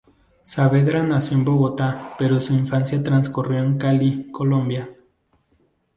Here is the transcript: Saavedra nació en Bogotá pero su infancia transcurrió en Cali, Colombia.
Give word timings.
Saavedra 0.45 1.03
nació 1.03 1.37
en 1.37 1.45
Bogotá 1.45 2.15
pero 2.17 2.39
su 2.41 2.53
infancia 2.53 3.03
transcurrió 3.03 3.59
en 3.59 3.77
Cali, 3.77 4.31
Colombia. 4.31 4.89